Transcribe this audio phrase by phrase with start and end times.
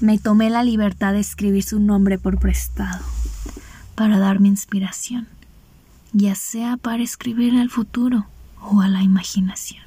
[0.00, 3.04] me tomé la libertad de escribir su nombre por prestado,
[3.94, 5.26] para darme inspiración,
[6.12, 8.26] ya sea para escribir al futuro
[8.60, 9.82] o a la imaginación.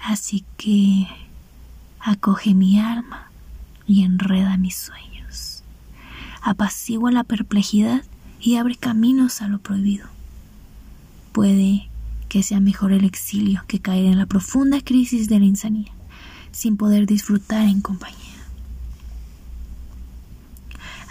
[0.00, 1.08] Así que
[1.98, 3.30] acoge mi alma
[3.86, 5.62] y enreda mis sueños,
[6.40, 8.02] apacigua la perplejidad
[8.40, 10.06] y abre caminos a lo prohibido.
[11.32, 11.88] Puede
[12.28, 15.92] que sea mejor el exilio que caer en la profunda crisis de la insanía,
[16.52, 18.33] sin poder disfrutar en compañía.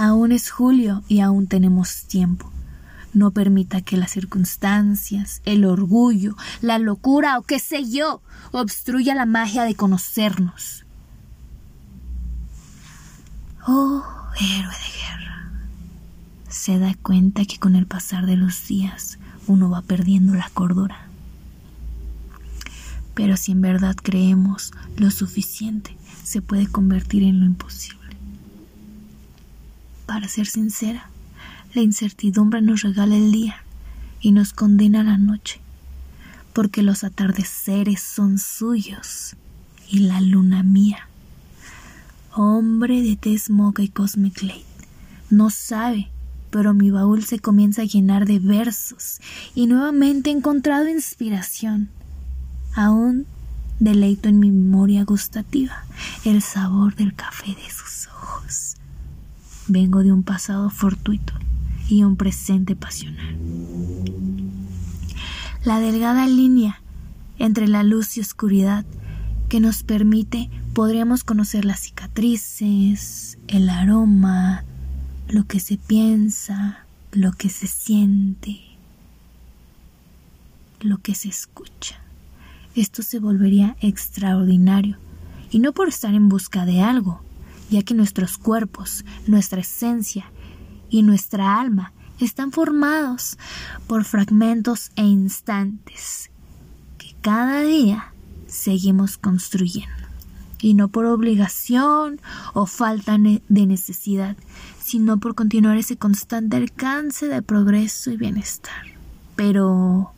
[0.00, 2.52] Aún es julio y aún tenemos tiempo.
[3.14, 9.26] No permita que las circunstancias, el orgullo, la locura o qué sé yo obstruya la
[9.26, 10.84] magia de conocernos.
[13.66, 14.04] Oh,
[14.38, 15.50] héroe de guerra.
[16.48, 19.18] Se da cuenta que con el pasar de los días
[19.48, 21.08] uno va perdiendo la cordura.
[23.14, 27.98] Pero si en verdad creemos lo suficiente, se puede convertir en lo imposible.
[30.08, 31.10] Para ser sincera,
[31.74, 33.56] la incertidumbre nos regala el día
[34.22, 35.60] y nos condena la noche,
[36.54, 39.36] porque los atardeceres son suyos
[39.86, 41.10] y la luna mía.
[42.32, 44.64] Hombre de tez moca y Cosmic Light,
[45.28, 46.08] no sabe,
[46.48, 49.20] pero mi baúl se comienza a llenar de versos
[49.54, 51.90] y nuevamente he encontrado inspiración.
[52.74, 53.26] Aún
[53.78, 55.84] deleito en mi memoria gustativa
[56.24, 57.87] el sabor del café de sus.
[59.68, 61.34] Vengo de un pasado fortuito
[61.90, 63.36] y un presente pasional.
[65.62, 66.80] La delgada línea
[67.38, 68.86] entre la luz y oscuridad
[69.50, 74.64] que nos permite podríamos conocer las cicatrices, el aroma,
[75.28, 78.60] lo que se piensa, lo que se siente,
[80.80, 82.00] lo que se escucha.
[82.74, 84.96] Esto se volvería extraordinario,
[85.50, 87.22] y no por estar en busca de algo,
[87.70, 90.30] ya que nuestros cuerpos, nuestra esencia
[90.90, 93.38] y nuestra alma están formados
[93.86, 96.30] por fragmentos e instantes
[96.98, 98.12] que cada día
[98.46, 99.94] seguimos construyendo.
[100.60, 102.20] Y no por obligación
[102.52, 104.36] o falta de necesidad,
[104.82, 108.86] sino por continuar ese constante alcance de progreso y bienestar.
[109.36, 110.10] Pero,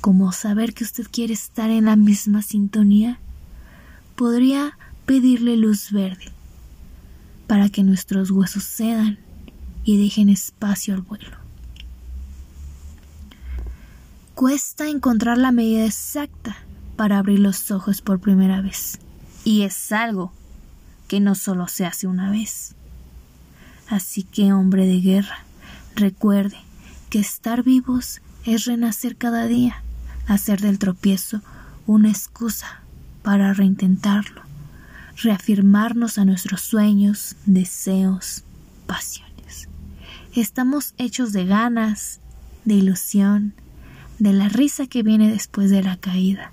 [0.00, 3.20] ¿cómo saber que usted quiere estar en la misma sintonía?
[4.16, 4.76] Podría
[5.06, 6.32] pedirle luz verde
[7.50, 9.18] para que nuestros huesos cedan
[9.82, 11.36] y dejen espacio al vuelo.
[14.36, 16.58] Cuesta encontrar la medida exacta
[16.94, 19.00] para abrir los ojos por primera vez,
[19.42, 20.32] y es algo
[21.08, 22.76] que no solo se hace una vez.
[23.88, 25.38] Así que, hombre de guerra,
[25.96, 26.56] recuerde
[27.10, 29.82] que estar vivos es renacer cada día,
[30.28, 31.40] hacer del tropiezo
[31.88, 32.82] una excusa
[33.24, 34.42] para reintentarlo,
[35.22, 38.44] reafirmarnos a nuestros sueños, deseos,
[38.86, 39.30] pasión.
[40.34, 42.20] Estamos hechos de ganas,
[42.64, 43.52] de ilusión,
[44.20, 46.52] de la risa que viene después de la caída,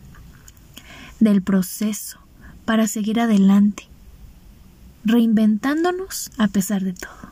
[1.20, 2.18] del proceso
[2.66, 3.84] para seguir adelante,
[5.06, 7.32] reinventándonos a pesar de todo.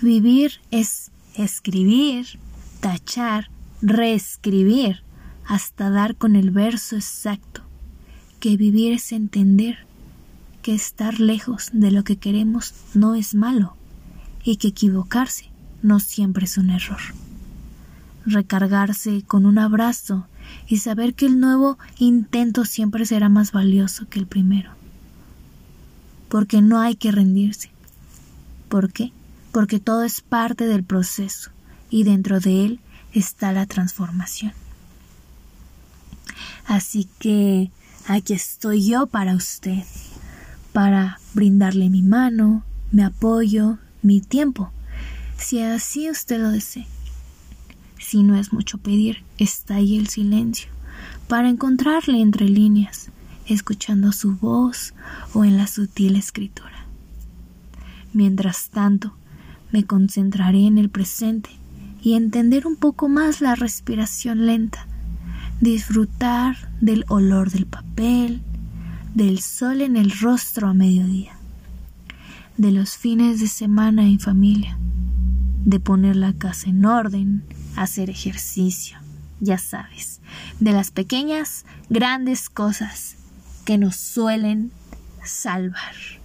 [0.00, 2.38] Vivir es escribir,
[2.80, 3.50] tachar,
[3.82, 5.02] reescribir,
[5.44, 7.62] hasta dar con el verso exacto,
[8.38, 9.78] que vivir es entender
[10.62, 13.74] que estar lejos de lo que queremos no es malo,
[14.44, 15.50] y que equivocarse
[15.82, 17.00] no siempre es un error.
[18.24, 20.26] Recargarse con un abrazo
[20.66, 24.70] y saber que el nuevo intento siempre será más valioso que el primero.
[26.28, 27.70] Porque no hay que rendirse.
[28.68, 29.12] ¿Por qué?
[29.52, 31.50] Porque todo es parte del proceso
[31.90, 32.80] y dentro de él
[33.12, 34.52] está la transformación.
[36.66, 37.70] Así que
[38.08, 39.84] aquí estoy yo para usted,
[40.72, 44.70] para brindarle mi mano, mi apoyo, mi tiempo,
[45.36, 46.86] si así usted lo desea.
[47.98, 50.70] Si no es mucho pedir, está ahí el silencio,
[51.28, 53.10] para encontrarle entre líneas,
[53.46, 54.94] escuchando su voz
[55.34, 56.86] o en la sutil escritura.
[58.14, 59.12] Mientras tanto,
[59.70, 61.50] me concentraré en el presente
[62.00, 64.86] y entender un poco más la respiración lenta,
[65.60, 68.42] disfrutar del olor del papel,
[69.14, 71.38] del sol en el rostro a mediodía
[72.58, 74.76] de los fines de semana en familia,
[75.64, 77.44] de poner la casa en orden,
[77.76, 78.98] hacer ejercicio,
[79.38, 80.20] ya sabes,
[80.58, 83.14] de las pequeñas, grandes cosas
[83.64, 84.72] que nos suelen
[85.24, 86.17] salvar.